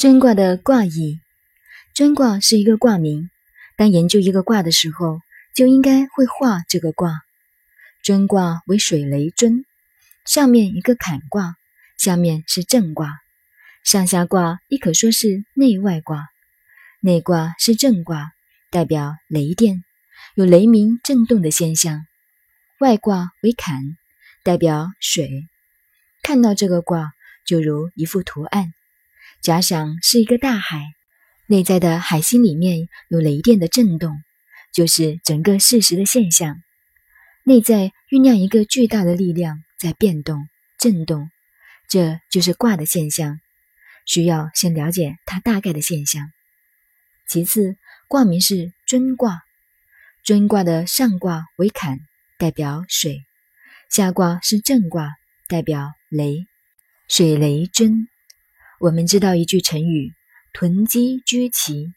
[0.00, 1.20] 尊卦的卦意，
[1.92, 3.28] 尊卦是一个卦名。
[3.76, 5.20] 当研究一个卦的时候，
[5.54, 7.20] 就应该会画这个卦。
[8.02, 9.66] 尊卦为水雷尊，
[10.24, 11.56] 上面一个坎卦，
[11.98, 13.18] 下面是震卦，
[13.84, 16.30] 上下卦亦可说是内外卦。
[17.00, 18.32] 内卦是震卦，
[18.70, 19.84] 代表雷电，
[20.34, 22.06] 有雷鸣震动的现象；
[22.78, 23.98] 外卦为坎，
[24.44, 25.46] 代表水。
[26.22, 27.12] 看到这个卦，
[27.44, 28.72] 就如一幅图案。
[29.42, 30.84] 假想是一个大海，
[31.46, 34.22] 内在的海心里面有雷电的震动，
[34.70, 36.62] 就是整个事实的现象。
[37.44, 40.46] 内在酝酿一个巨大的力量在变动、
[40.78, 41.30] 震动，
[41.88, 43.40] 这就是卦的现象。
[44.04, 46.30] 需要先了解它大概的现象。
[47.26, 47.76] 其次，
[48.08, 49.40] 卦名是尊卦，
[50.22, 52.00] 尊卦的上卦为坎，
[52.36, 53.20] 代表水；
[53.88, 55.14] 下卦是震卦，
[55.48, 56.44] 代表雷，
[57.08, 58.06] 水雷尊。
[58.80, 60.14] 我们知道一句成语
[60.54, 61.92] “囤积居奇”，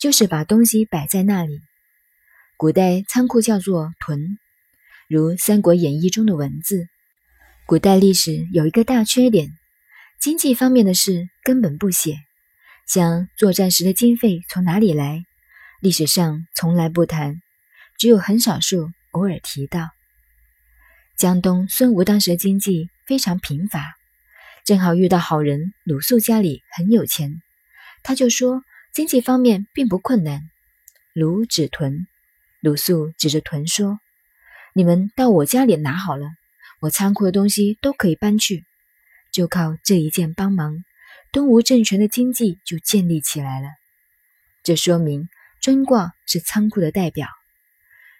[0.00, 1.60] 就是把东西摆在那里。
[2.56, 4.36] 古代仓库叫做“屯”，
[5.08, 6.88] 如《三国演义》中的文字。
[7.66, 9.52] 古代历史有一个大缺点，
[10.20, 12.16] 经济方面的事根本不写，
[12.88, 15.22] 像作战时的经费从哪里来，
[15.80, 17.40] 历史上从来不谈，
[17.96, 19.90] 只有很少数偶尔提到。
[21.16, 23.97] 江东孙吴当时的经济非常贫乏。
[24.68, 27.40] 正好遇到好人鲁肃家里很有钱，
[28.02, 30.42] 他就说经济方面并不困难。
[31.14, 32.06] 鲁指屯，
[32.60, 33.98] 鲁肃指着屯说
[34.76, 36.26] ：“你们到我家里拿好了，
[36.80, 38.66] 我仓库的东西都可以搬去。”
[39.32, 40.84] 就靠这一件帮忙，
[41.32, 43.68] 东吴政权的经济就建立起来了。
[44.62, 45.30] 这说明
[45.62, 47.26] 尊卦是仓库的代表。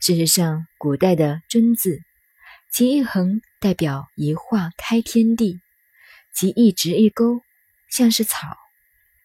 [0.00, 2.00] 事实上，古代的尊字，
[2.72, 5.60] 其一横代表一化开天地。
[6.32, 7.42] 即一直一勾，
[7.88, 8.56] 像是草，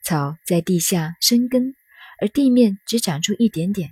[0.03, 1.75] 草在地下生根，
[2.19, 3.91] 而地面只长出一点点。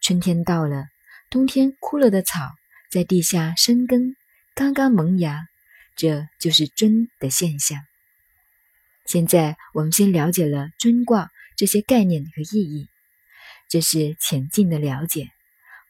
[0.00, 0.86] 春天到了，
[1.30, 2.54] 冬天枯了的草
[2.90, 4.16] 在地下生根，
[4.54, 5.48] 刚刚萌芽，
[5.96, 7.80] 这就是尊的现象。
[9.04, 12.88] 现在我们先了解了尊卦这些概念和意义，
[13.68, 15.30] 这是浅近的了解，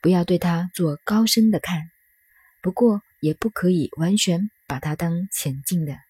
[0.01, 1.91] 不要对它做高深的看，
[2.63, 6.06] 不过也不可以完全把它当浅近的。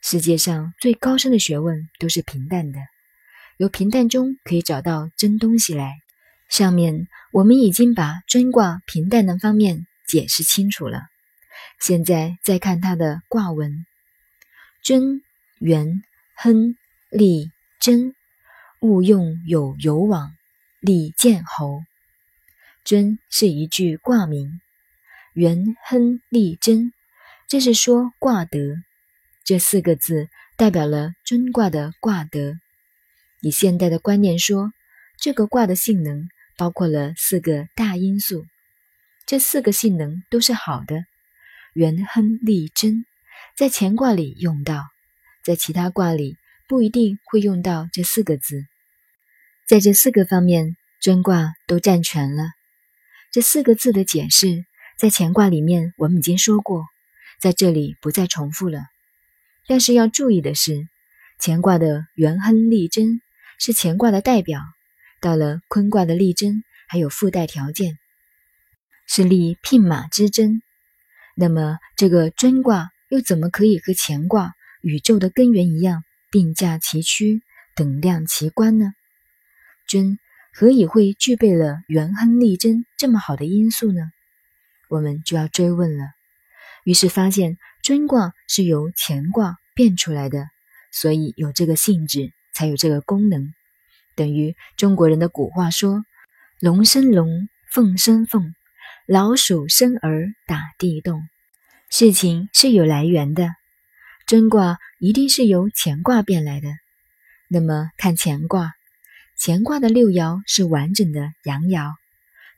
[0.00, 2.78] 世界上最高深的学问都是平淡的，
[3.56, 5.98] 由平淡中可以找到真东西来。
[6.48, 11.02] 上面我们已经把尊卦平淡的方面解释清楚了，
[11.80, 13.84] 现在再看它的卦文：
[14.82, 15.20] 尊，
[15.58, 16.02] 元，
[16.34, 16.76] 亨，
[17.10, 18.14] 利，贞。
[18.80, 20.36] 勿用有有往，
[20.78, 21.82] 利见侯。
[22.84, 24.60] 尊是一句卦名，
[25.32, 26.92] 元，亨，利，贞，
[27.48, 28.76] 这是说卦德。
[29.48, 30.28] 这四个字
[30.58, 32.58] 代表了尊卦的卦德。
[33.40, 34.74] 以现代的观念说，
[35.16, 36.28] 这个卦的性能
[36.58, 38.44] 包括了四个大因素，
[39.24, 41.06] 这四个性能都是好的。
[41.72, 43.06] 元亨利贞，
[43.56, 44.84] 在乾卦里用到，
[45.42, 46.36] 在其他卦里
[46.68, 48.66] 不一定会用到这四个字。
[49.66, 52.50] 在这四个方面，尊卦都占全了。
[53.32, 54.66] 这四个字的解释，
[54.98, 56.84] 在乾卦里面我们已经说过，
[57.40, 58.82] 在这里不再重复了。
[59.68, 60.88] 但是要注意的是，
[61.38, 63.20] 乾卦的元亨利贞
[63.58, 64.62] 是乾卦的代表，
[65.20, 67.98] 到了坤卦的利贞还有附带条件，
[69.06, 70.62] 是立聘马之贞。
[71.36, 77.42] 那么这个贞卦又怎么可以和乾卦宇宙的根源一样并驾齐驱、
[77.76, 78.94] 等量齐观呢？
[79.86, 80.18] 贞
[80.54, 84.00] 何以会具备了元亨利贞这么好的因素呢？
[84.88, 86.06] 我们就要追问了。
[86.84, 87.58] 于是发现。
[87.88, 90.44] 尊卦是由乾卦变出来的，
[90.92, 93.54] 所以有这个性质，才有这个功能。
[94.14, 96.04] 等于中国人的古话说
[96.60, 98.52] ：“龙生龙，凤生凤，
[99.06, 101.22] 老鼠生儿打地洞。”
[101.88, 103.48] 事情是有来源的，
[104.26, 106.68] 尊卦一定是由乾卦变来的。
[107.48, 108.74] 那么看乾卦，
[109.38, 111.94] 乾卦的六爻是完整的阳爻，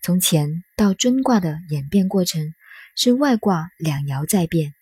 [0.02, 2.52] 从乾到尊卦的演变过程
[2.96, 4.74] 是外卦两爻在变。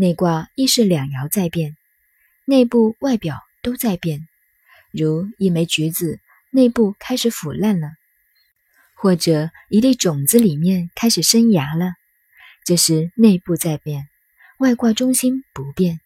[0.00, 1.76] 内卦亦是两爻在变，
[2.44, 4.28] 内部外表都在变。
[4.92, 6.20] 如一枚橘子
[6.52, 7.90] 内部开始腐烂了，
[8.94, 11.94] 或者一粒种子里面开始生芽了，
[12.64, 14.06] 这是内部在变，
[14.58, 15.98] 外卦中心不变。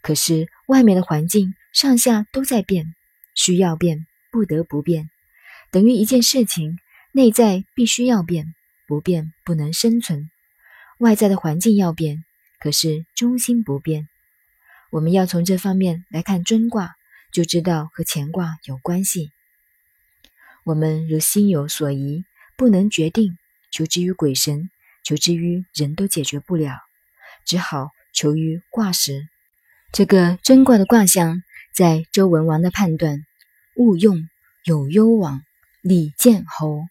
[0.00, 2.94] 可是外面的环境上下都在变，
[3.34, 5.10] 需要变，不得不变。
[5.70, 6.78] 等于一件事情，
[7.12, 8.54] 内在必须要变，
[8.86, 10.30] 不变不能生存。
[10.96, 12.24] 外在的环境要变。
[12.58, 14.08] 可是中心不变，
[14.90, 16.94] 我们要从这方面来看尊卦，
[17.32, 19.30] 就知道和乾卦有关系。
[20.64, 22.24] 我们如心有所疑，
[22.56, 23.38] 不能决定，
[23.70, 24.70] 求之于鬼神，
[25.04, 26.78] 求之于人都解决不了，
[27.46, 29.28] 只好求于卦时。
[29.92, 33.24] 这个贞卦的卦象，在周文王的判断，
[33.76, 34.28] 勿用
[34.64, 35.40] 有攸往，
[35.80, 36.82] 利见侯。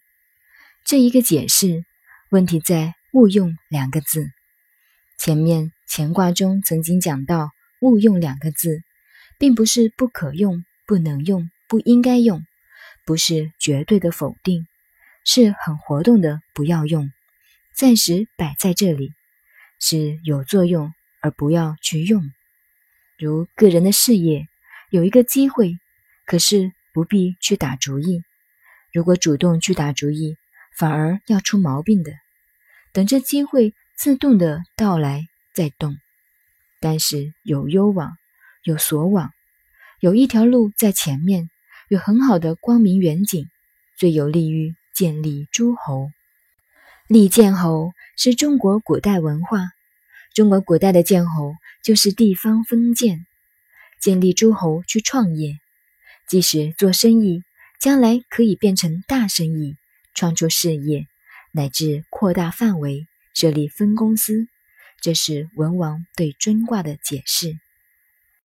[0.84, 1.84] 这一个解释，
[2.30, 4.30] 问题在“勿用”两个字。
[5.18, 7.50] 前面乾卦中曾经讲到
[7.80, 8.82] “勿用”两个字。
[9.40, 12.44] 并不是不可用、不能用、不应该用，
[13.06, 14.66] 不是绝对的否定，
[15.24, 17.08] 是很活动的不要用，
[17.72, 19.12] 暂时摆在这里，
[19.78, 20.92] 是有作用
[21.22, 22.24] 而不要去用。
[23.16, 24.48] 如个人的事业
[24.90, 25.78] 有一个机会，
[26.26, 28.22] 可是不必去打主意。
[28.92, 30.36] 如果主动去打主意，
[30.76, 32.10] 反而要出毛病的。
[32.92, 35.96] 等这机会自动的到来在动，
[36.78, 38.16] 但是有幽往。
[38.62, 39.32] 有所往，
[39.98, 41.48] 有一条路在前面，
[41.88, 43.46] 有很好的光明远景，
[43.96, 46.10] 最有利于建立诸侯。
[47.08, 49.70] 立建侯是中国古代文化，
[50.32, 53.26] 中国古代的建侯就是地方封建，
[54.00, 55.58] 建立诸侯去创业，
[56.28, 57.42] 即使做生意，
[57.80, 59.76] 将来可以变成大生意，
[60.14, 61.06] 创出事业，
[61.52, 63.07] 乃至扩大范围，
[63.38, 64.48] 设立分公司。
[65.00, 67.67] 这是文王对尊卦的解释。